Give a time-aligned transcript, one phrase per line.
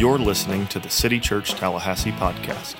[0.00, 2.76] You're listening to the City Church Tallahassee podcast.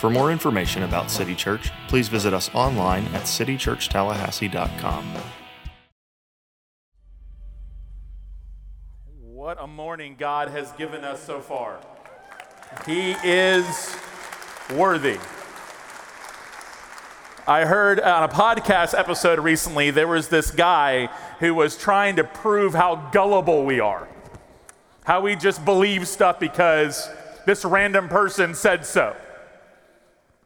[0.00, 5.14] For more information about City Church, please visit us online at citychurchtallahassee.com.
[9.20, 11.78] What a morning God has given us so far.
[12.84, 13.96] He is
[14.74, 15.20] worthy.
[17.46, 21.06] I heard on a podcast episode recently, there was this guy
[21.38, 24.08] who was trying to prove how gullible we are,
[25.06, 27.08] how we just believe stuff because
[27.46, 29.14] this random person said so,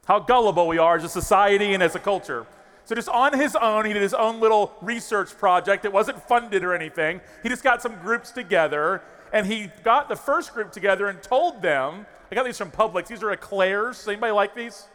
[0.04, 2.46] how gullible we are as a society and as a culture.
[2.84, 5.84] So, just on his own, he did his own little research project.
[5.86, 7.22] It wasn't funded or anything.
[7.42, 11.62] He just got some groups together, and he got the first group together and told
[11.62, 13.06] them I got these from Publix.
[13.06, 14.06] These are eclairs.
[14.06, 14.86] Anybody like these?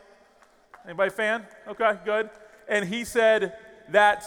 [0.86, 1.46] Anybody fan?
[1.68, 2.30] Okay, good.
[2.68, 3.56] And he said
[3.90, 4.24] that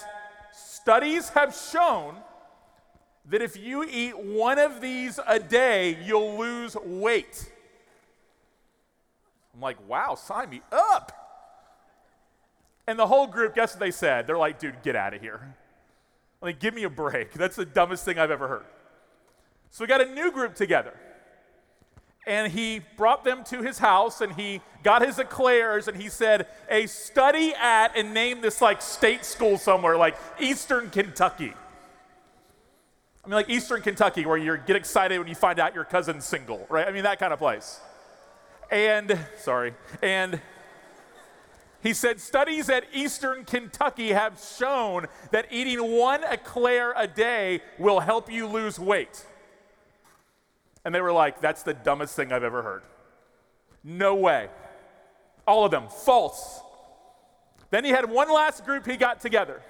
[0.52, 2.16] studies have shown
[3.28, 7.50] that if you eat one of these a day, you'll lose weight.
[9.54, 11.12] I'm like, wow, sign me up.
[12.86, 14.26] And the whole group, guess what they said?
[14.26, 15.54] They're like, dude, get out of here.
[16.40, 17.32] Like, give me a break.
[17.34, 18.64] That's the dumbest thing I've ever heard.
[19.70, 20.94] So we got a new group together
[22.26, 26.46] and he brought them to his house and he got his eclairs and he said,
[26.70, 31.54] A study at, and named this like state school somewhere, like Eastern Kentucky.
[33.28, 36.24] I mean, like Eastern Kentucky, where you get excited when you find out your cousin's
[36.24, 36.88] single, right?
[36.88, 37.78] I mean, that kind of place.
[38.70, 40.40] And, sorry, and
[41.82, 48.00] he said, studies at Eastern Kentucky have shown that eating one eclair a day will
[48.00, 49.26] help you lose weight.
[50.82, 52.82] And they were like, that's the dumbest thing I've ever heard.
[53.84, 54.48] No way.
[55.46, 56.62] All of them, false.
[57.68, 59.60] Then he had one last group he got together.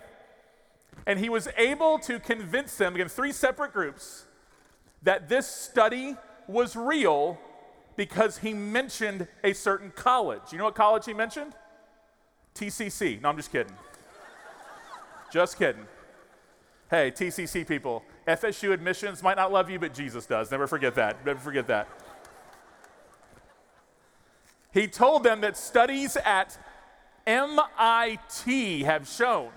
[1.09, 4.27] And he was able to convince them, again, three separate groups,
[5.03, 7.39] that this study was real
[7.97, 10.53] because he mentioned a certain college.
[10.53, 11.55] You know what college he mentioned?
[12.55, 13.23] TCC.
[13.23, 13.73] No, I'm just kidding.
[15.33, 15.87] just kidding.
[16.91, 20.51] Hey, TCC people, FSU admissions might not love you, but Jesus does.
[20.51, 21.25] Never forget that.
[21.25, 21.89] Never forget that.
[24.75, 26.59] He told them that studies at
[27.27, 29.53] MIT have shown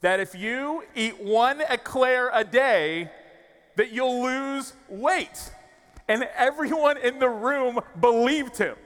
[0.00, 3.10] that if you eat one eclair a day,
[3.76, 5.52] that you'll lose weight.
[6.08, 8.76] And everyone in the room believed him.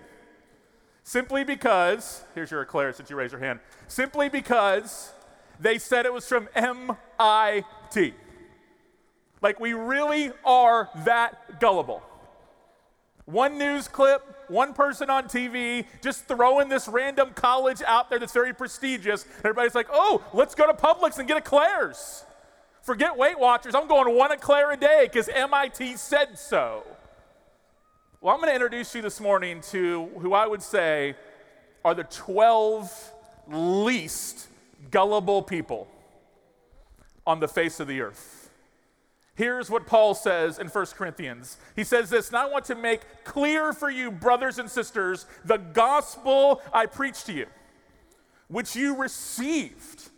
[1.03, 5.13] Simply because, here's your eclair since you raised your hand, simply because
[5.59, 8.15] they said it was from MIT.
[9.43, 12.03] Like, we really are that gullible.
[13.25, 18.33] One news clip, one person on TV, just throwing this random college out there that's
[18.33, 19.25] very prestigious.
[19.39, 22.25] Everybody's like, oh, let's go to Publix and get eclairs.
[22.83, 23.75] Forget Weight Watchers.
[23.75, 26.85] I'm going one eclair a day because MIT said so.
[28.21, 31.15] Well, I'm going to introduce you this morning to who I would say
[31.85, 33.13] are the 12
[33.49, 34.49] least
[34.91, 35.89] gullible people
[37.27, 38.40] on the face of the earth.
[39.41, 41.57] Here's what Paul says in 1 Corinthians.
[41.75, 45.57] He says this, and I want to make clear for you, brothers and sisters, the
[45.57, 47.47] gospel I preached to you,
[48.49, 50.11] which you received.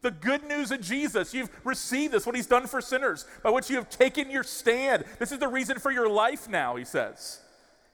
[0.00, 1.32] The good news of Jesus.
[1.32, 5.04] You've received this, what he's done for sinners, by which you have taken your stand.
[5.20, 7.40] This is the reason for your life now, he says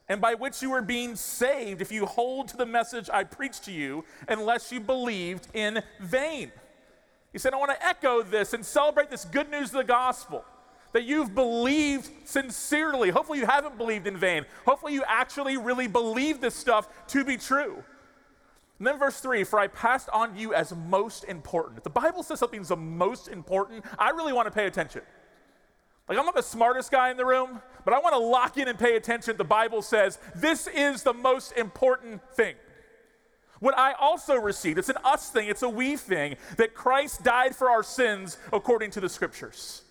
[0.08, 3.64] and by which you are being saved if you hold to the message I preached
[3.64, 6.50] to you, unless you believed in vain.
[7.32, 10.44] He said, I want to echo this and celebrate this good news of the gospel
[10.92, 13.10] that you've believed sincerely.
[13.10, 14.44] Hopefully, you haven't believed in vain.
[14.64, 17.82] Hopefully, you actually really believe this stuff to be true.
[18.78, 21.78] And then, verse 3 For I passed on you as most important.
[21.78, 25.02] If the Bible says something's the most important, I really want to pay attention.
[26.08, 28.66] Like, I'm not the smartest guy in the room, but I want to lock in
[28.66, 29.36] and pay attention.
[29.36, 32.56] The Bible says this is the most important thing.
[33.60, 37.54] What I also received, it's an us thing, it's a we thing, that Christ died
[37.54, 39.82] for our sins according to the scriptures.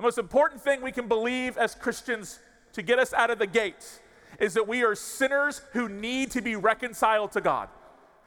[0.00, 2.38] The most important thing we can believe as Christians
[2.72, 4.00] to get us out of the gate
[4.38, 7.68] is that we are sinners who need to be reconciled to God.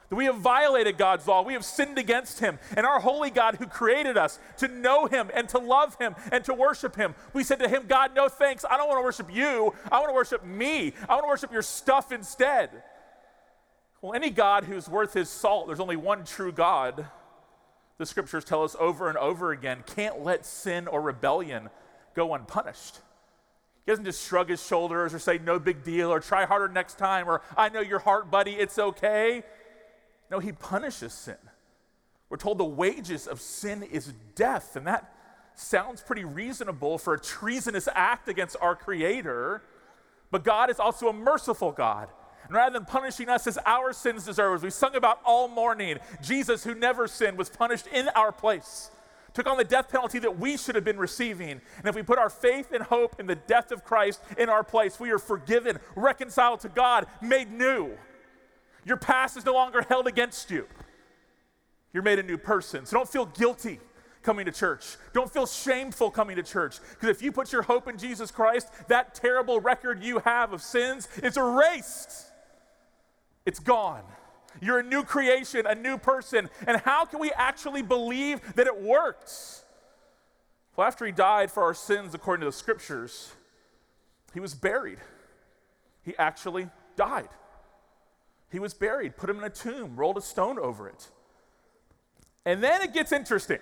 [0.08, 1.42] That we have violated God's law.
[1.42, 2.60] We have sinned against Him.
[2.76, 6.44] And our holy God, who created us to know Him and to love Him and
[6.44, 8.64] to worship Him, we said to Him, God, no thanks.
[8.70, 9.74] I don't want to worship you.
[9.90, 10.92] I want to worship me.
[11.08, 12.70] I want to worship your stuff instead.
[14.00, 17.08] Well, any God who's worth his salt, there's only one true God.
[17.98, 21.70] The scriptures tell us over and over again can't let sin or rebellion
[22.14, 23.00] go unpunished.
[23.84, 26.96] He doesn't just shrug his shoulders or say, no big deal, or try harder next
[26.96, 29.42] time, or I know your heart, buddy, it's okay.
[30.30, 31.36] No, he punishes sin.
[32.30, 35.14] We're told the wages of sin is death, and that,
[35.56, 39.62] sounds pretty reasonable for a treasonous act against our Creator,
[40.30, 42.08] but God is also a merciful God.
[42.44, 45.98] And rather than punishing us as our sins deserve, as we sung about all morning,
[46.22, 48.90] Jesus, who never sinned, was punished in our place,
[49.32, 51.60] took on the death penalty that we should have been receiving.
[51.78, 54.62] And if we put our faith and hope in the death of Christ in our
[54.62, 57.90] place, we are forgiven, reconciled to God, made new.
[58.84, 60.66] Your past is no longer held against you.
[61.92, 62.84] You're made a new person.
[62.84, 63.80] So don't feel guilty
[64.22, 64.96] coming to church.
[65.12, 66.78] Don't feel shameful coming to church.
[66.90, 70.62] Because if you put your hope in Jesus Christ, that terrible record you have of
[70.62, 72.32] sins is erased.
[73.46, 74.02] It's gone.
[74.60, 76.48] You're a new creation, a new person.
[76.66, 79.64] And how can we actually believe that it works?
[80.76, 83.32] Well, after he died for our sins according to the scriptures,
[84.32, 84.98] he was buried.
[86.02, 87.28] He actually died.
[88.50, 91.08] He was buried, put him in a tomb, rolled a stone over it.
[92.44, 93.58] And then it gets interesting.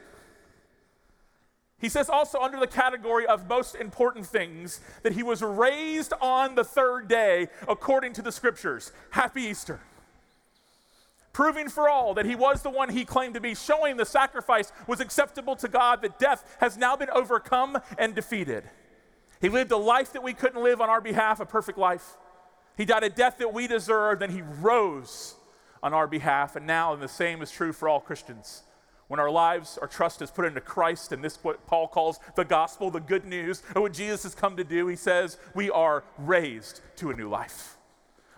[1.82, 6.54] He says also under the category of most important things that he was raised on
[6.54, 8.92] the third day according to the scriptures.
[9.10, 9.80] Happy Easter.
[11.32, 14.70] Proving for all that he was the one he claimed to be, showing the sacrifice
[14.86, 18.62] was acceptable to God, that death has now been overcome and defeated.
[19.40, 22.16] He lived a life that we couldn't live on our behalf, a perfect life.
[22.76, 25.34] He died a death that we deserved, and he rose
[25.82, 26.54] on our behalf.
[26.54, 28.62] And now, and the same is true for all Christians.
[29.12, 32.46] When our lives, our trust is put into Christ, and this what Paul calls the
[32.46, 36.02] gospel, the good news of what Jesus has come to do, he says, we are
[36.16, 37.76] raised to a new life.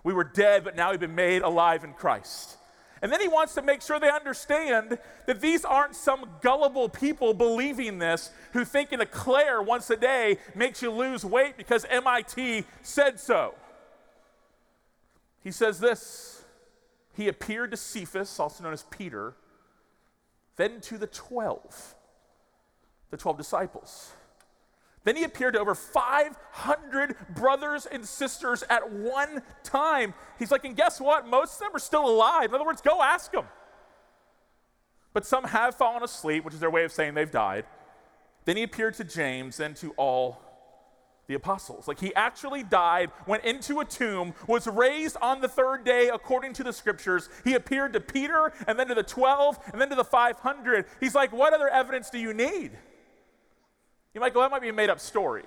[0.02, 2.56] We were dead, but now we've been made alive in Christ.
[3.00, 4.98] And then he wants to make sure they understand
[5.28, 10.38] that these aren't some gullible people believing this who think an eclair once a day
[10.56, 13.54] makes you lose weight because MIT said so.
[15.40, 16.42] He says this
[17.12, 19.36] He appeared to Cephas, also known as Peter,
[20.56, 21.94] then to the 12,
[23.10, 24.12] the 12 disciples.
[25.04, 30.14] Then he appeared to over 500 brothers and sisters at one time.
[30.38, 31.26] He's like, and guess what?
[31.26, 32.48] Most of them are still alive.
[32.48, 33.44] In other words, go ask them.
[35.12, 37.66] But some have fallen asleep, which is their way of saying they've died.
[38.46, 40.40] Then he appeared to James, then to all
[41.26, 41.88] the apostles.
[41.88, 46.52] Like he actually died, went into a tomb, was raised on the third day according
[46.54, 47.28] to the scriptures.
[47.44, 50.86] He appeared to Peter and then to the 12 and then to the 500.
[51.00, 52.72] He's like, what other evidence do you need?
[54.14, 55.44] You might go, that might be a made up story.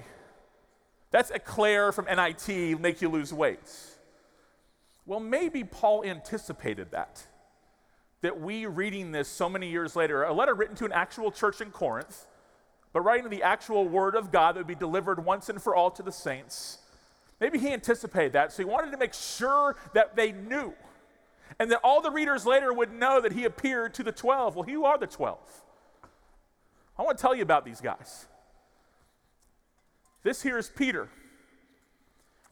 [1.12, 3.72] That's Eclair from MIT, make you lose weight.
[5.06, 7.26] Well, maybe Paul anticipated that.
[8.22, 11.62] That we reading this so many years later, a letter written to an actual church
[11.62, 12.26] in Corinth,
[12.98, 15.92] but writing the actual word of God that would be delivered once and for all
[15.92, 16.80] to the saints.
[17.40, 20.74] Maybe he anticipated that, so he wanted to make sure that they knew.
[21.60, 24.56] And that all the readers later would know that he appeared to the 12.
[24.56, 25.38] Well, who are the 12?
[26.98, 28.26] I want to tell you about these guys.
[30.24, 31.08] This here is Peter.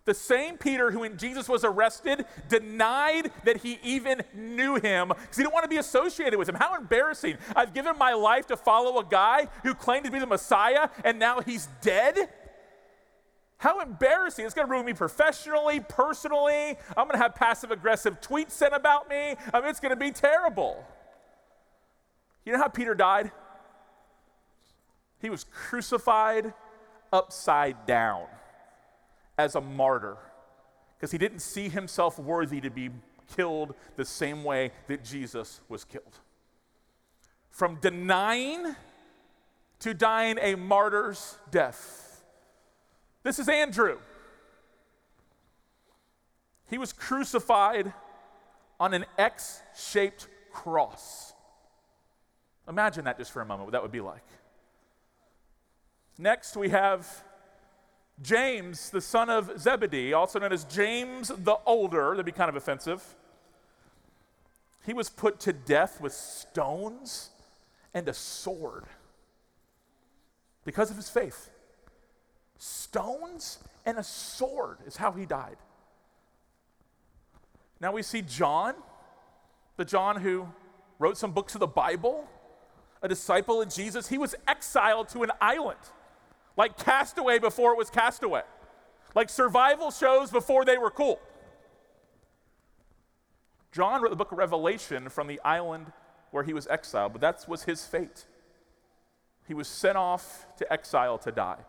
[0.06, 5.36] The same Peter who, when Jesus was arrested, denied that he even knew him because
[5.36, 6.56] he didn't want to be associated with him.
[6.56, 7.38] How embarrassing.
[7.56, 11.18] I've given my life to follow a guy who claimed to be the Messiah and
[11.18, 12.30] now he's dead.
[13.58, 14.46] How embarrassing.
[14.46, 16.78] It's going to ruin me professionally, personally.
[16.96, 19.36] I'm going to have passive aggressive tweets sent about me.
[19.52, 20.86] I mean, it's going to be terrible.
[22.46, 23.32] You know how Peter died?
[25.20, 26.54] He was crucified
[27.12, 28.28] upside down
[29.38, 30.18] as a martyr
[30.98, 32.90] because he didn't see himself worthy to be
[33.36, 36.20] killed the same way that Jesus was killed.
[37.50, 38.76] From denying
[39.80, 42.24] to dying a martyr's death.
[43.24, 43.98] This is Andrew.
[46.70, 47.94] He was crucified
[48.80, 51.34] on an X shaped cross.
[52.68, 54.26] Imagine that just for a moment, what that would be like.
[56.18, 57.24] Next, we have
[58.22, 62.56] James, the son of Zebedee, also known as James the Older, that'd be kind of
[62.56, 63.04] offensive.
[64.86, 67.32] He was put to death with stones
[67.94, 68.86] and a sword
[70.64, 71.50] because of his faith.
[72.58, 75.58] Stones and a sword is how he died.
[77.82, 78.76] Now we see John,
[79.76, 80.48] the John who
[81.00, 82.30] wrote some books of the Bible,
[83.02, 84.08] a disciple of Jesus.
[84.08, 85.80] He was exiled to an island
[86.58, 88.44] like Castaway before it was Castaway,
[89.14, 91.20] like survival shows before they were cool.
[93.72, 95.92] John wrote the book of Revelation from the island
[96.32, 98.26] where he was exiled, but that was his fate.
[99.48, 101.60] He was sent off to exile to die.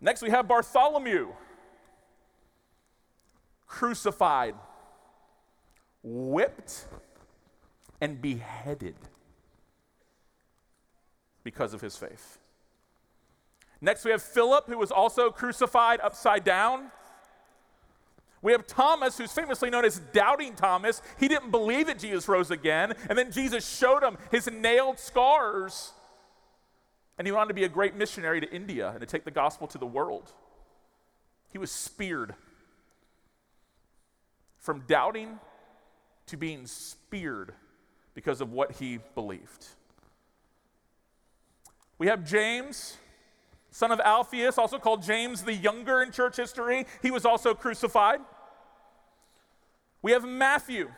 [0.00, 1.28] Next, we have Bartholomew,
[3.66, 4.54] crucified,
[6.02, 6.86] whipped,
[8.00, 8.96] and beheaded.
[11.44, 12.38] because of his faith.
[13.84, 16.92] Next, we have Philip, who was also crucified upside down.
[18.40, 21.02] We have Thomas, who's famously known as Doubting Thomas.
[21.18, 22.94] He didn't believe that Jesus rose again.
[23.08, 25.92] And then Jesus showed him his nailed scars.
[27.18, 29.30] And he went on to be a great missionary to India and to take the
[29.32, 30.30] gospel to the world.
[31.50, 32.34] He was speared.
[34.58, 35.40] From doubting
[36.26, 37.52] to being speared
[38.14, 39.66] because of what he believed.
[41.98, 42.96] We have James,
[43.72, 46.86] son of Alphaeus, also called James the Younger in church history.
[47.00, 48.20] He was also crucified.
[50.02, 50.90] We have Matthew,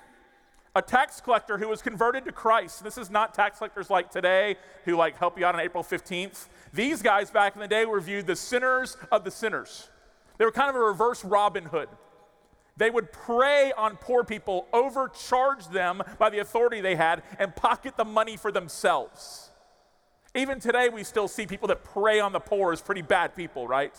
[0.74, 2.82] a tax collector who was converted to Christ.
[2.82, 6.48] This is not tax collectors like today who like help you out on April 15th.
[6.72, 9.88] These guys back in the day were viewed the sinners of the sinners.
[10.36, 11.88] They were kind of a reverse Robin Hood.
[12.76, 17.96] They would prey on poor people, overcharge them by the authority they had, and pocket
[17.96, 19.52] the money for themselves.
[20.34, 23.68] Even today, we still see people that prey on the poor as pretty bad people,
[23.68, 23.94] right?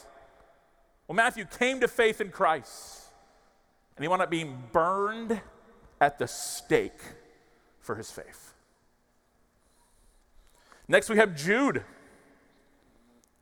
[1.07, 3.05] Well, Matthew came to faith in Christ
[3.95, 5.39] and he wound up being burned
[6.01, 6.99] at the stake
[7.79, 8.53] for his faith.
[10.87, 11.83] Next, we have Jude,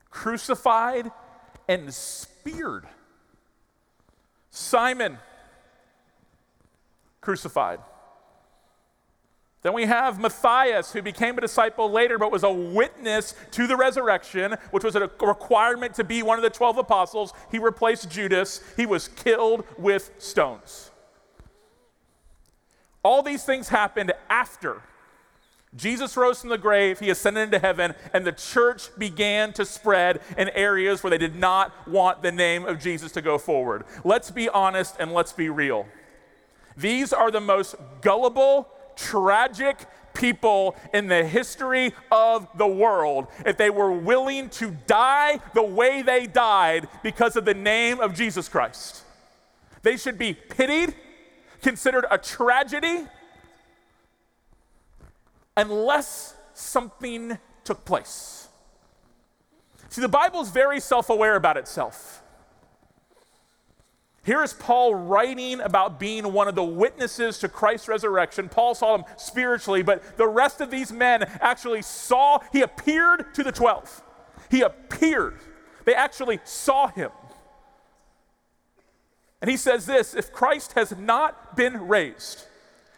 [0.10, 1.12] crucified
[1.68, 2.86] and speared.
[4.52, 5.18] Simon,
[7.22, 7.80] crucified.
[9.64, 13.78] Then we have Matthias, who became a disciple later, but was a witness to the
[13.78, 17.34] resurrection, which was a requirement to be one of the 12 apostles.
[17.50, 18.62] He replaced Judas.
[18.76, 20.92] He was killed with stones.
[23.04, 24.82] All these things happened after
[25.76, 30.22] Jesus rose from the grave, he ascended into heaven, and the church began to spread
[30.38, 33.84] in areas where they did not want the name of Jesus to go forward.
[34.04, 35.88] Let's be honest and let's be real.
[36.78, 43.70] These are the most gullible, tragic people in the history of the world if they
[43.70, 49.04] were willing to die the way they died because of the name of Jesus Christ.
[49.82, 50.96] They should be pitied,
[51.62, 53.06] considered a tragedy,
[55.58, 58.48] unless something took place.
[59.90, 62.23] See, the Bible is very self aware about itself.
[64.26, 68.48] Here is Paul writing about being one of the witnesses to Christ's resurrection.
[68.48, 73.44] Paul saw him spiritually, but the rest of these men actually saw, he appeared to
[73.44, 74.02] the 12.
[74.50, 75.40] He appeared.
[75.84, 77.12] They actually saw him.
[79.42, 82.46] And he says this if Christ has not been raised,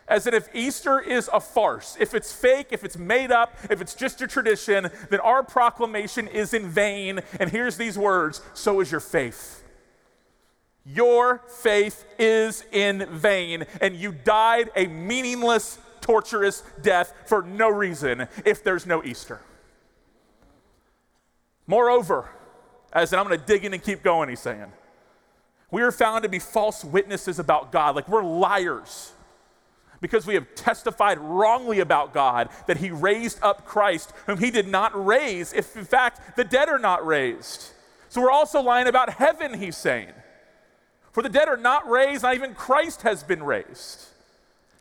[0.08, 3.82] as in if Easter is a farce, if it's fake, if it's made up, if
[3.82, 7.22] it's just a tradition, then our proclamation is in vain.
[7.40, 9.64] And here's these words so is your faith.
[10.86, 18.28] Your faith is in vain, and you died a meaningless, torturous death for no reason
[18.46, 19.42] if there's no Easter.
[21.66, 22.30] Moreover,
[22.94, 24.72] as in, I'm going to dig in and keep going, he's saying,
[25.72, 29.12] we are found to be false witnesses about God, like we're liars
[30.02, 34.68] because we have testified wrongly about God that He raised up Christ, whom He did
[34.68, 37.72] not raise, if in fact the dead are not raised.
[38.10, 40.14] So we're also lying about heaven, He's saying.
[41.16, 44.04] For the dead are not raised, not even Christ has been raised.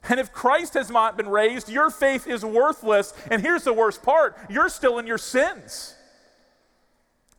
[0.09, 3.15] And if Christ has not been raised, your faith is worthless.
[3.31, 5.95] And here's the worst part you're still in your sins.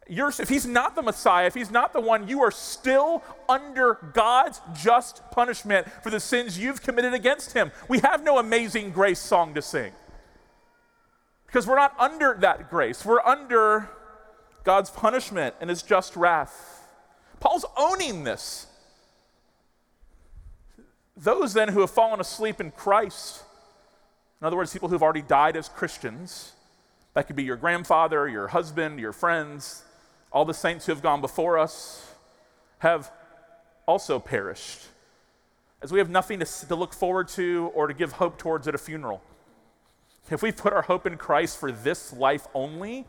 [0.08, 3.96] You're, if he's not the Messiah, if he's not the one, you are still under
[4.14, 7.74] God's just punishment for the sins you've committed against him.
[7.90, 9.92] We have no amazing grace song to sing
[11.48, 13.04] because we're not under that grace.
[13.04, 13.90] We're under
[14.64, 16.88] God's punishment and his just wrath.
[17.42, 18.68] Paul's owning this.
[21.18, 23.44] Those then who have fallen asleep in Christ,
[24.42, 26.54] in other words, people who've already died as Christians,
[27.14, 29.84] that could be your grandfather, your husband, your friends,
[30.32, 32.14] all the saints who have gone before us,
[32.80, 33.10] have
[33.88, 34.82] also perished.
[35.82, 38.76] As we have nothing to, to look forward to or to give hope towards at
[38.76, 39.22] a funeral.
[40.30, 43.06] If we put our hope in Christ for this life only,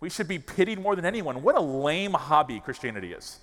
[0.00, 1.42] we should be pitied more than anyone.
[1.42, 3.40] What a lame hobby Christianity is.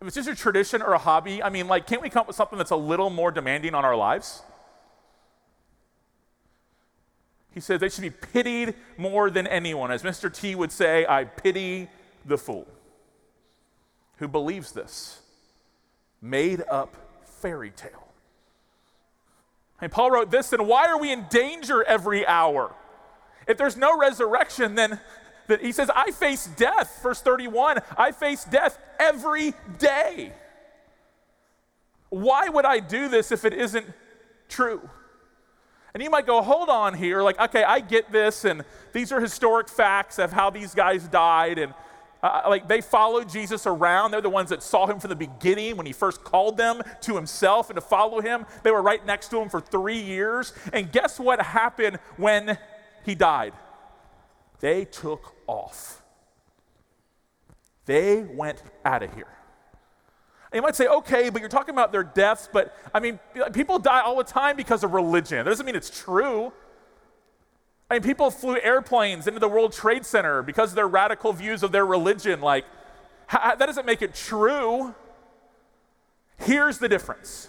[0.00, 2.26] If it's just a tradition or a hobby, I mean, like, can't we come up
[2.26, 4.42] with something that's a little more demanding on our lives?
[7.52, 9.90] He says they should be pitied more than anyone.
[9.90, 10.32] As Mr.
[10.32, 11.88] T would say, I pity
[12.26, 12.66] the fool
[14.18, 15.20] who believes this
[16.20, 18.08] made up fairy tale.
[19.80, 22.74] And Paul wrote this, then why are we in danger every hour?
[23.46, 25.00] If there's no resurrection, then
[25.48, 27.00] that he says, I face death.
[27.02, 30.32] Verse 31 I face death every day.
[32.08, 33.86] Why would I do this if it isn't
[34.48, 34.88] true?
[35.92, 39.20] And you might go, hold on here, like, okay, I get this, and these are
[39.20, 41.72] historic facts of how these guys died, and
[42.22, 44.10] uh, like they followed Jesus around.
[44.10, 47.14] They're the ones that saw him from the beginning when he first called them to
[47.14, 48.46] himself and to follow him.
[48.62, 50.52] They were right next to him for three years.
[50.72, 52.58] And guess what happened when
[53.04, 53.52] he died?
[54.60, 56.02] They took off.
[57.84, 59.28] They went out of here.
[60.50, 63.18] And you might say, okay, but you're talking about their deaths, but I mean,
[63.52, 65.38] people die all the time because of religion.
[65.38, 66.52] That doesn't mean it's true.
[67.90, 71.62] I mean, people flew airplanes into the World Trade Center because of their radical views
[71.62, 72.40] of their religion.
[72.40, 72.64] Like,
[73.30, 74.94] that doesn't make it true.
[76.38, 77.48] Here's the difference,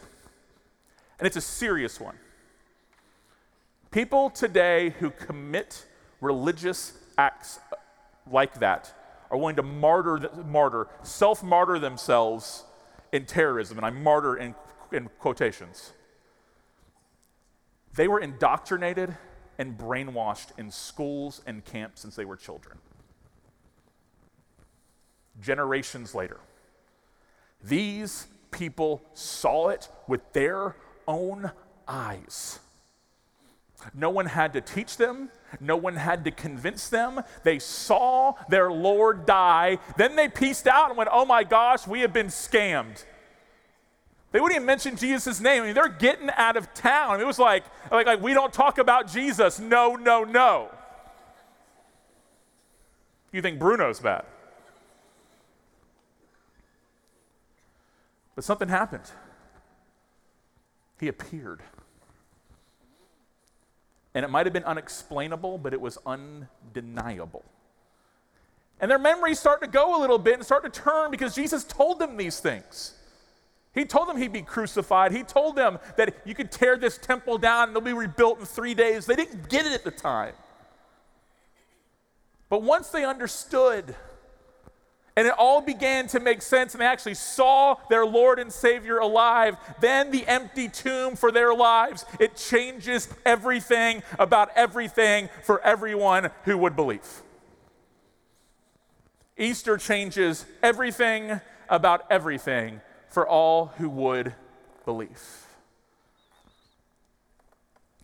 [1.20, 2.18] and it's a serious one.
[3.92, 5.86] People today who commit
[6.22, 7.60] religious acts
[8.30, 8.94] like that
[9.30, 12.64] are willing to martyr, martyr self martyr themselves
[13.12, 14.56] in terrorism, and I martyr in,
[14.92, 15.94] in quotations.
[17.96, 19.16] They were indoctrinated
[19.58, 22.78] and brainwashed in schools and camps since they were children.
[25.42, 26.40] Generations later,
[27.64, 30.76] these people saw it with their
[31.08, 31.52] own
[31.88, 32.60] eyes.
[33.94, 35.30] No one had to teach them.
[35.60, 37.22] No one had to convince them.
[37.44, 39.78] They saw their Lord die.
[39.98, 43.06] Then they pieced out and went, oh my gosh, we have been scammed.
[44.32, 45.64] They wouldn't even mention Jesus' name.
[45.64, 47.22] I mean, they're getting out of town.
[47.22, 49.60] It was like, like, like we don't talk about Jesus.
[49.60, 50.70] No, no, no.
[53.32, 54.26] You think Bruno's bad.
[58.36, 59.10] But something happened.
[61.00, 61.62] He appeared.
[64.18, 67.46] And it might have been unexplainable, but it was undeniable.
[68.80, 71.64] And their memories start to go a little bit and start to turn because Jesus
[71.64, 72.96] told them these things.
[73.76, 75.12] He told them he'd be crucified.
[75.12, 78.46] He told them that you could tear this temple down and it'll be rebuilt in
[78.46, 79.06] three days.
[79.06, 80.34] They didn't get it at the time.
[82.50, 83.96] But once they understood,
[85.18, 89.00] and it all began to make sense, and they actually saw their Lord and Savior
[89.00, 96.30] alive, then the empty tomb for their lives, it changes everything about everything for everyone
[96.44, 97.24] who would believe.
[99.36, 104.36] Easter changes everything about everything for all who would
[104.86, 105.48] believe.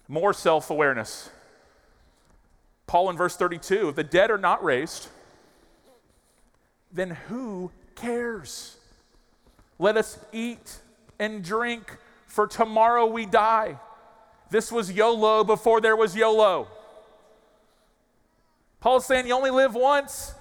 [0.08, 1.30] More self awareness.
[2.88, 5.10] Paul in verse 32 if the dead are not raised,
[6.94, 8.78] then who cares?
[9.80, 10.78] Let us eat
[11.20, 13.80] and drink, for tomorrow we die.
[14.50, 16.68] This was YOLO before there was YOLO.
[18.80, 20.36] Paul's saying you only live once.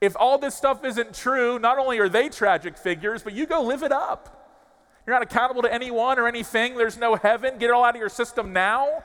[0.00, 3.62] If all this stuff isn't true, not only are they tragic figures, but you go
[3.62, 4.36] live it up.
[5.06, 6.76] You're not accountable to anyone or anything.
[6.76, 7.58] There's no heaven.
[7.58, 9.04] Get it all out of your system now.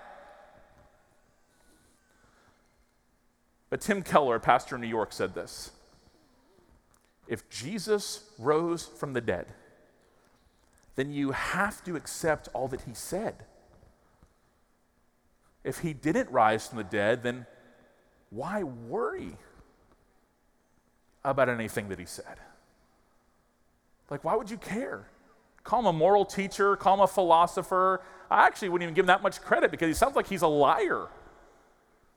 [3.69, 5.71] But Tim Keller, pastor in New York, said this
[7.27, 9.53] If Jesus rose from the dead,
[10.95, 13.45] then you have to accept all that he said.
[15.63, 17.45] If he didn't rise from the dead, then
[18.29, 19.38] why worry?
[21.25, 22.38] about anything that he said.
[24.09, 25.07] Like, why would you care?
[25.63, 28.01] Call him a moral teacher, call him a philosopher.
[28.29, 30.47] I actually wouldn't even give him that much credit because he sounds like he's a
[30.47, 31.07] liar.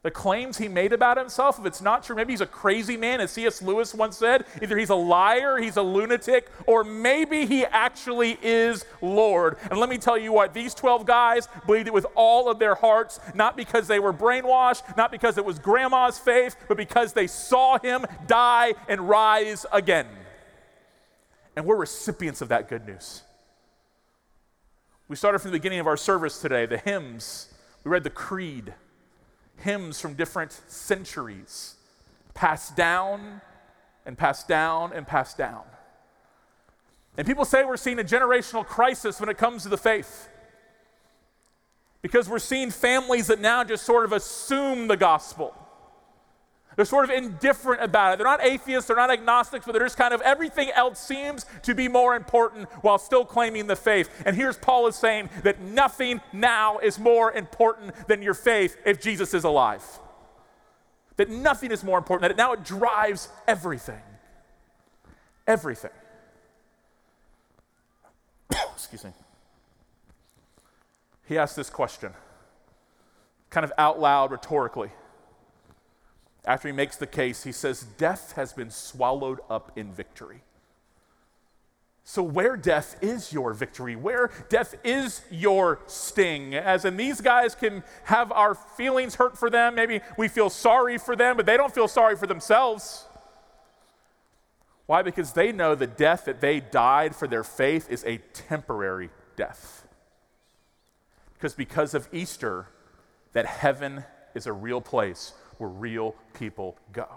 [0.09, 3.21] The claims he made about himself, if it's not true, maybe he's a crazy man,
[3.21, 3.61] as C.S.
[3.61, 4.47] Lewis once said.
[4.63, 9.59] Either he's a liar, he's a lunatic, or maybe he actually is Lord.
[9.71, 12.75] And let me tell you what, these 12 guys believed it with all of their
[12.75, 17.27] hearts, not because they were brainwashed, not because it was grandma's faith, but because they
[17.27, 20.07] saw him die and rise again.
[21.55, 23.25] And we're recipients of that good news.
[25.07, 27.53] We started from the beginning of our service today, the hymns,
[27.85, 28.73] we read the creed
[29.63, 31.77] hymns from different centuries,
[32.35, 33.41] passed down
[34.07, 35.63] and passed down and passed down.
[37.17, 40.29] And people say we're seeing a generational crisis when it comes to the faith.
[42.01, 45.55] Because we're seeing families that now just sort of assume the gospel.
[46.79, 48.19] They're sort of indifferent about it.
[48.19, 51.75] They're not atheists, they're not agnostics, but they're just kind of everything else seems to
[51.75, 54.09] be more important while still claiming the faith.
[54.25, 59.01] And here's Paul is saying that nothing now is more important than your faith if
[59.01, 59.83] Jesus is alive.
[61.17, 64.01] That nothing is more important, that it, now it drives everything.
[65.49, 65.91] Everything.
[68.77, 69.11] Excuse me.
[71.27, 72.13] He asked this question,
[73.51, 74.93] kind of out loud, rhetorically
[76.49, 80.41] after he makes the case, he says, Death has been swallowed up in victory.
[82.05, 87.55] So, where death is your victory, where death is your sting, as in these guys
[87.55, 91.59] can have our feelings hurt for them, maybe we feel sorry for them, but they
[91.59, 93.05] don't feel sorry for themselves.
[94.87, 95.03] Why?
[95.03, 99.87] Because they know the death that they died for their faith is a temporary death.
[101.35, 102.69] Because because of Easter,
[103.35, 107.09] that heaven is a real place where real people go.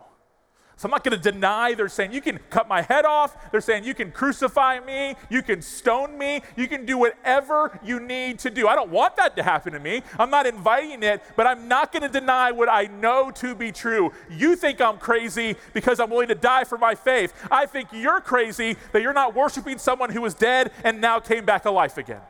[0.82, 3.52] So I'm not going to deny they're saying you can cut my head off.
[3.52, 8.00] They're saying you can crucify me, you can stone me, you can do whatever you
[8.00, 8.68] need to do.
[8.68, 10.02] I don't want that to happen to me.
[10.18, 13.72] I'm not inviting it, but I'm not going to deny what I know to be
[13.72, 14.12] true.
[14.28, 17.32] You think I'm crazy because I'm willing to die for my faith.
[17.52, 21.46] I think you're crazy that you're not worshiping someone who was dead and now came
[21.46, 22.22] back alive again.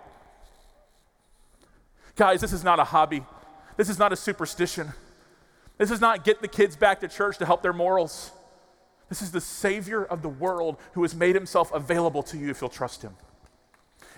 [2.17, 3.23] Guys, this is not a hobby.
[3.77, 4.91] This is not a superstition.
[5.81, 8.29] This is not get the kids back to church to help their morals.
[9.09, 12.61] This is the Savior of the world who has made himself available to you if
[12.61, 13.15] you'll trust him.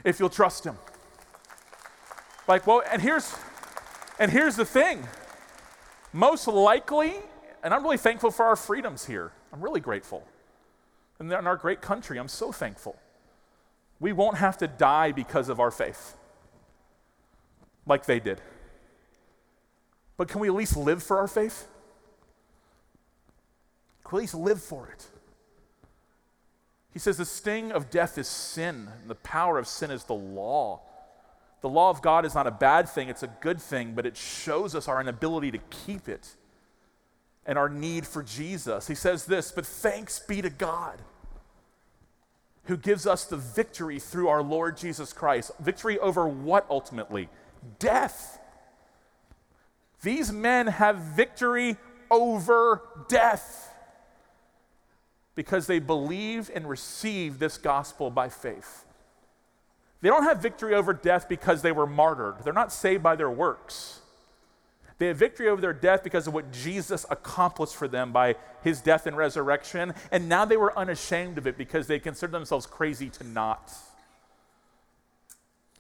[0.04, 0.78] If you'll trust him.
[2.50, 3.34] Like, well, and here's
[4.20, 5.08] and here's the thing.
[6.12, 7.14] Most likely,
[7.64, 9.32] and I'm really thankful for our freedoms here.
[9.54, 10.28] I'm really grateful.
[11.18, 13.00] And in our great country, I'm so thankful.
[14.02, 16.18] We won't have to die because of our faith
[17.86, 18.42] like they did.
[20.18, 21.68] But can we at least live for our faith?
[24.04, 25.06] Can we at least live for it.
[26.92, 30.14] He says the sting of death is sin, and the power of sin is the
[30.14, 30.82] law.
[31.62, 34.16] The law of God is not a bad thing, it's a good thing, but it
[34.16, 36.36] shows us our inability to keep it
[37.46, 38.88] and our need for Jesus.
[38.88, 41.02] He says this, but thanks be to God
[42.66, 45.52] who gives us the victory through our Lord Jesus Christ.
[45.60, 47.30] Victory over what ultimately?
[47.80, 48.40] Death.
[50.04, 51.78] These men have victory
[52.12, 53.74] over death
[55.36, 58.86] because they believe and receive this gospel by faith.
[60.02, 62.36] They don't have victory over death because they were martyred.
[62.44, 64.02] They're not saved by their works.
[64.98, 68.82] They have victory over their death because of what Jesus accomplished for them by his
[68.82, 69.94] death and resurrection.
[70.12, 73.72] And now they were unashamed of it because they considered themselves crazy to not.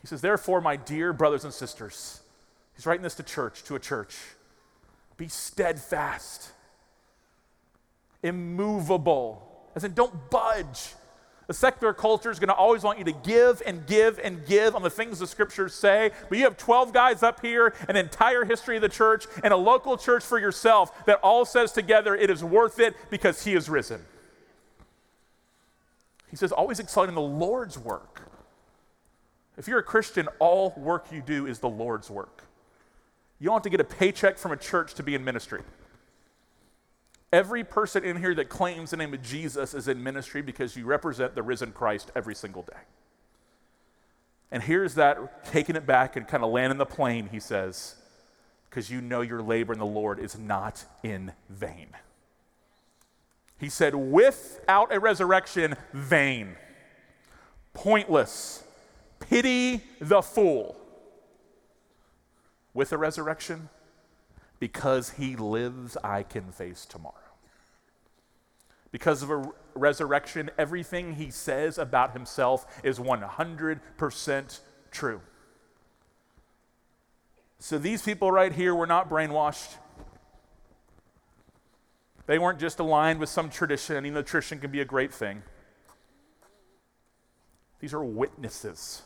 [0.02, 2.23] He says, Therefore, my dear brothers and sisters,
[2.76, 4.16] he's writing this to church, to a church,
[5.18, 6.52] be steadfast
[8.24, 9.46] immovable.
[9.76, 10.94] As in, don't budge.
[11.48, 14.76] The secular culture is going to always want you to give and give and give
[14.76, 16.12] on the things the scriptures say.
[16.30, 19.58] But you have 12 guys up here, an entire history of the church, and a
[19.58, 23.70] local church for yourself that all says together it is worth it because he is
[23.70, 24.02] risen.
[26.30, 28.22] He says, always excelling in the Lord's work.
[29.58, 32.44] If you're a Christian, all work you do is the Lord's work.
[33.44, 35.64] You don't have to get a paycheck from a church to be in ministry.
[37.34, 40.86] Every person in here that claims the name of Jesus is in ministry because you
[40.86, 42.80] represent the risen Christ every single day.
[44.50, 47.96] And here's that taking it back and kind of landing the plane, he says,
[48.70, 51.90] because you know your labor in the Lord is not in vain.
[53.60, 56.56] He said, without a resurrection, vain,
[57.74, 58.64] pointless,
[59.20, 60.78] pity the fool.
[62.74, 63.70] With a resurrection,
[64.60, 67.16] because he lives, I can face tomorrow.
[68.92, 74.60] Because of a resurrection, everything he says about himself is 100%
[74.92, 75.22] true.
[77.60, 79.78] So these people right here were not brainwashed.
[82.26, 85.44] They weren't just aligned with some tradition, even though tradition can be a great thing.
[87.80, 89.02] These are witnesses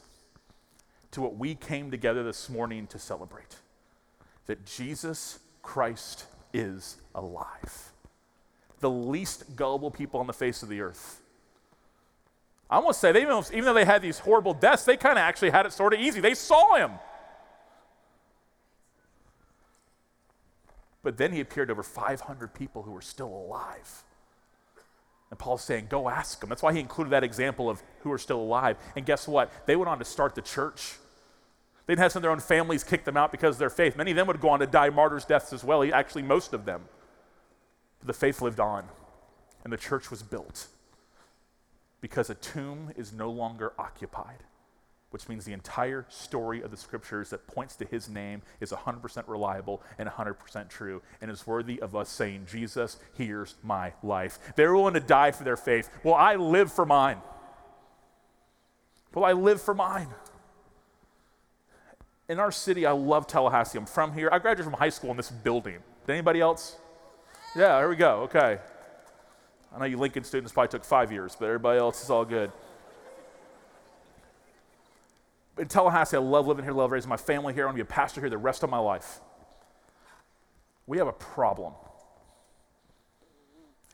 [1.17, 3.57] to what we came together this morning to celebrate
[4.45, 7.91] that Jesus Christ is alive
[8.79, 11.21] the least gullible people on the face of the earth.
[12.69, 15.23] I almost say, they even, even though they had these horrible deaths, they kind of
[15.23, 16.19] actually had it sort of easy.
[16.19, 16.91] They saw him.
[21.01, 24.03] But then he appeared to over 500 people who were still alive.
[25.29, 26.49] And Paul's saying, go ask them.
[26.49, 28.77] That's why he included that example of who are still alive.
[28.95, 29.51] And guess what?
[29.65, 30.95] They went on to start the church.
[31.87, 33.95] They'd have some of their own families kick them out because of their faith.
[33.95, 36.65] Many of them would go on to die martyrs' deaths as well, actually, most of
[36.65, 36.83] them.
[37.99, 38.85] But the faith lived on,
[39.63, 40.67] and the church was built
[42.01, 44.43] because a tomb is no longer occupied,
[45.11, 49.23] which means the entire story of the scriptures that points to his name is 100%
[49.27, 54.39] reliable and 100% true and is worthy of us saying, Jesus, here's my life.
[54.55, 55.89] They're willing to die for their faith.
[56.03, 57.21] Well, I live for mine.
[59.13, 60.09] Well, I live for mine.
[62.29, 63.77] In our city, I love Tallahassee.
[63.77, 64.29] I'm from here.
[64.31, 65.77] I graduated from high school in this building.
[66.05, 66.75] Did anybody else?
[67.55, 68.21] Yeah, here we go.
[68.23, 68.59] Okay.
[69.73, 72.51] I know you Lincoln students probably took five years, but everybody else is all good.
[75.57, 77.63] in Tallahassee, I love living here, love raising my family here.
[77.63, 79.21] I want to be a pastor here the rest of my life.
[80.85, 81.73] We have a problem.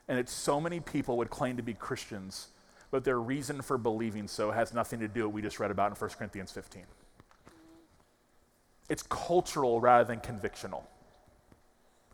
[0.08, 2.50] And it's so many people would claim to be Christians,
[2.92, 5.72] but their reason for believing so has nothing to do with what we just read
[5.72, 6.84] about in 1 Corinthians 15.
[8.90, 10.84] It's cultural rather than convictional.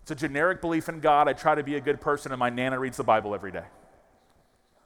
[0.01, 1.27] It's a generic belief in God.
[1.27, 3.65] I try to be a good person, and my Nana reads the Bible every day.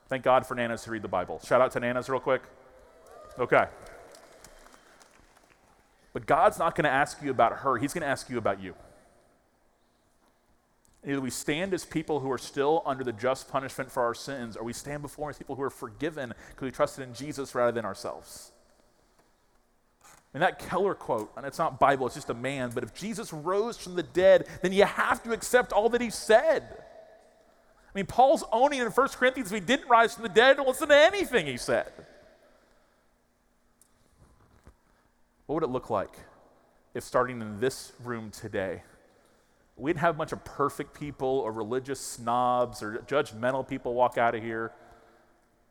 [0.08, 1.40] Thank God for Nanas to read the Bible.
[1.46, 2.44] Shout out to Nanas, real quick.
[3.40, 3.66] Okay.
[6.14, 8.62] But God's not going to ask you about her, He's going to ask you about
[8.62, 8.76] you.
[11.06, 14.56] Either we stand as people who are still under the just punishment for our sins,
[14.56, 17.74] or we stand before as people who are forgiven because we trusted in Jesus rather
[17.74, 18.53] than ourselves.
[20.34, 23.32] And that Keller quote, and it's not Bible, it's just a man, but if Jesus
[23.32, 26.64] rose from the dead, then you have to accept all that he said.
[26.74, 30.68] I mean, Paul's owning in 1 Corinthians if he didn't rise from the dead, don't
[30.68, 31.92] listen to anything he said.
[35.46, 36.18] What would it look like
[36.96, 38.82] if starting in this room today,
[39.78, 44.18] we didn't have a bunch of perfect people or religious snobs or judgmental people walk
[44.18, 44.72] out of here,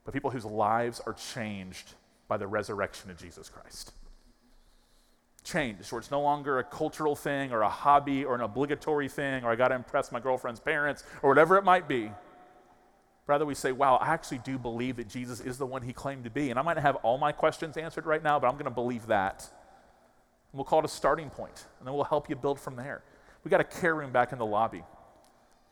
[0.05, 1.95] but people whose lives are changed
[2.29, 3.93] by the resurrection of Jesus Christ?
[5.45, 9.43] Changed, where it's no longer a cultural thing or a hobby or an obligatory thing
[9.43, 12.13] or I got to impress my girlfriend's parents or whatever it might be.
[13.27, 16.25] Rather, we say, wow, I actually do believe that Jesus is the one he claimed
[16.25, 16.51] to be.
[16.51, 19.07] And I might have all my questions answered right now, but I'm going to believe
[19.07, 19.49] that.
[20.53, 23.03] And we'll call it a starting point, and then we'll help you build from there.
[23.45, 24.83] We got a care room back in the lobby.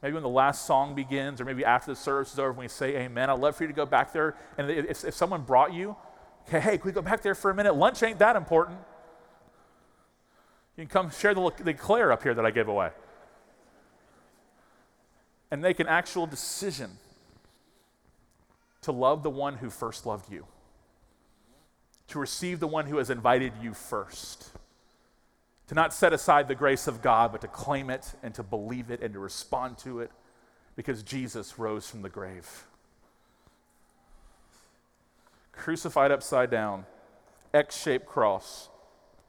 [0.02, 2.68] Maybe when the last song begins, or maybe after the service is over, when we
[2.68, 4.36] say amen, I'd love for you to go back there.
[4.56, 5.96] And if, if someone brought you,
[6.48, 7.74] okay, hey, can we go back there for a minute?
[7.74, 8.78] Lunch ain't that important.
[10.80, 12.88] You can come share the, the Claire up here that I gave away.
[15.50, 16.92] And make an actual decision
[18.80, 20.46] to love the one who first loved you,
[22.08, 24.50] to receive the one who has invited you first
[25.70, 28.90] to not set aside the grace of God, but to claim it and to believe
[28.90, 30.10] it and to respond to it
[30.74, 32.64] because Jesus rose from the grave.
[35.52, 36.86] Crucified upside down,
[37.52, 38.69] X shaped cross,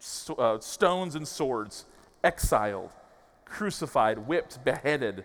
[0.02, 1.86] st- uh, stones and swords,
[2.24, 2.90] exiled,
[3.46, 5.24] crucified, whipped, beheaded,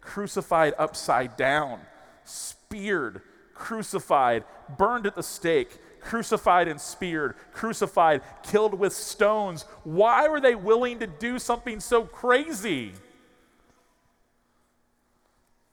[0.00, 1.80] crucified upside down,
[2.24, 3.22] speared,
[3.54, 4.44] crucified,
[4.76, 9.64] burned at the stake, crucified and speared, crucified, killed with stones.
[9.84, 12.92] Why were they willing to do something so crazy?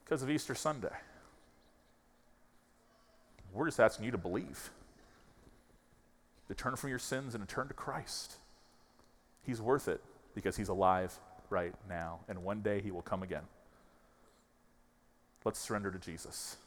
[0.03, 0.93] Because of Easter Sunday.
[3.53, 4.71] We're just asking you to believe,
[6.47, 8.37] to turn from your sins and to turn to Christ.
[9.45, 10.01] He's worth it
[10.35, 11.17] because he's alive
[11.49, 13.43] right now, and one day he will come again.
[15.45, 16.57] Let's surrender to Jesus.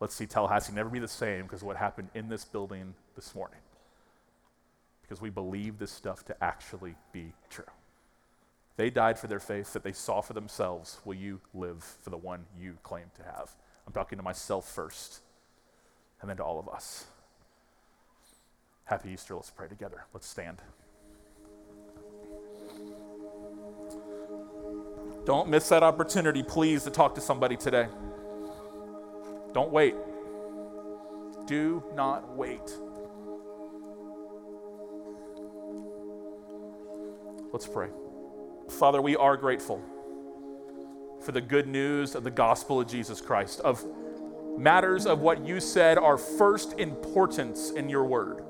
[0.00, 3.60] Let's see Tallahassee never be the same because what happened in this building this morning.
[5.02, 7.64] Because we believe this stuff to actually be true.
[8.76, 10.98] They died for their faith that they saw for themselves.
[11.04, 13.54] Will you live for the one you claim to have?
[13.86, 15.20] I'm talking to myself first,
[16.20, 17.04] and then to all of us.
[18.84, 19.36] Happy Easter.
[19.36, 20.04] Let's pray together.
[20.12, 20.58] Let's stand.
[25.24, 27.86] Don't miss that opportunity, please, to talk to somebody today.
[29.52, 29.94] Don't wait.
[31.46, 32.76] Do not wait.
[37.52, 37.88] Let's pray.
[38.68, 39.80] Father, we are grateful
[41.20, 43.84] for the good news of the gospel of Jesus Christ, of
[44.58, 48.42] matters of what you said are first importance in your word.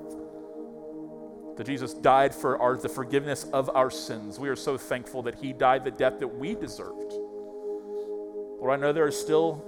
[1.57, 4.39] That Jesus died for our, the forgiveness of our sins.
[4.39, 7.13] We are so thankful that he died the death that we deserved.
[8.59, 9.63] Lord, I know there are still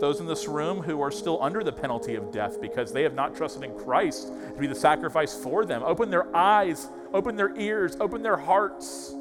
[0.00, 3.14] those in this room who are still under the penalty of death because they have
[3.14, 5.82] not trusted in Christ to be the sacrifice for them.
[5.82, 9.14] Open their eyes, open their ears, open their hearts.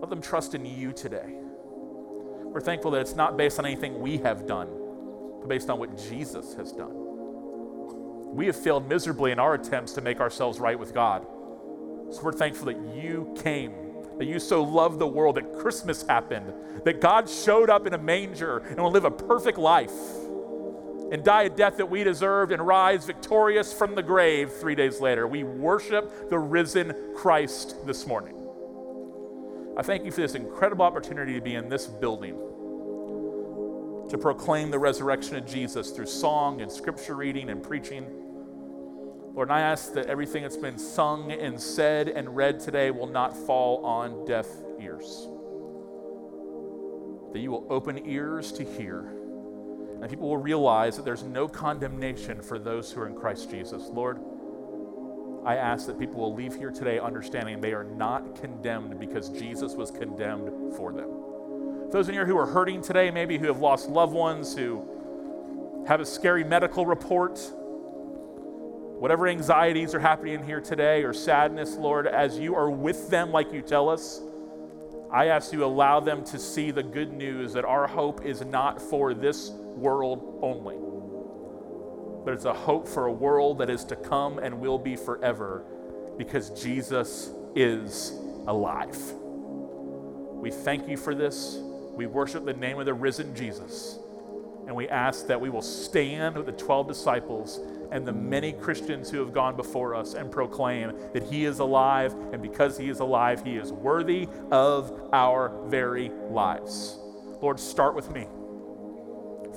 [0.00, 1.34] Let them trust in you today.
[2.44, 4.68] We're thankful that it's not based on anything we have done,
[5.40, 7.03] but based on what Jesus has done.
[8.34, 11.24] We have failed miserably in our attempts to make ourselves right with God.
[12.10, 13.72] So we're thankful that you came
[14.18, 16.52] that you so loved the world that Christmas happened,
[16.84, 19.92] that God showed up in a manger and will live a perfect life
[21.10, 25.00] and die a death that we deserved and rise victorious from the grave three days
[25.00, 25.26] later.
[25.26, 28.34] We worship the risen Christ this morning.
[29.76, 32.36] I thank you for this incredible opportunity to be in this building
[34.10, 38.23] to proclaim the resurrection of Jesus through song and scripture reading and preaching.
[39.34, 43.08] Lord, and I ask that everything that's been sung and said and read today will
[43.08, 44.46] not fall on deaf
[44.80, 45.26] ears.
[47.32, 52.42] That you will open ears to hear, and people will realize that there's no condemnation
[52.42, 53.88] for those who are in Christ Jesus.
[53.88, 54.20] Lord,
[55.44, 59.74] I ask that people will leave here today understanding they are not condemned because Jesus
[59.74, 61.10] was condemned for them.
[61.90, 66.00] Those in here who are hurting today, maybe who have lost loved ones, who have
[66.00, 67.40] a scary medical report,
[68.98, 73.52] whatever anxieties are happening here today or sadness, Lord, as you are with them like
[73.52, 74.20] you tell us,
[75.10, 78.80] I ask you allow them to see the good news that our hope is not
[78.80, 80.76] for this world only
[82.24, 85.64] but it's a hope for a world that is to come and will be forever
[86.16, 88.12] because Jesus is
[88.46, 88.96] alive.
[90.32, 91.58] We thank you for this.
[91.92, 93.98] We worship the name of the risen Jesus.
[94.66, 97.60] And we ask that we will stand with the 12 disciples
[97.92, 102.14] and the many Christians who have gone before us and proclaim that He is alive.
[102.32, 106.98] And because He is alive, He is worthy of our very lives.
[107.40, 108.26] Lord, start with me.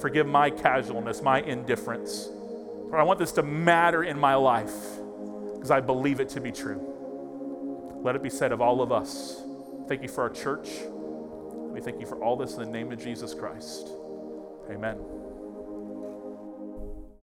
[0.02, 2.28] Forgive my casualness, my indifference.
[2.30, 4.76] Lord, I want this to matter in my life
[5.56, 8.00] because I believe it to be true.
[8.04, 9.41] Let it be said of all of us.
[9.88, 10.70] Thank you for our church.
[11.74, 13.89] We thank you for all this in the name of Jesus Christ.
[14.69, 15.26] Amen.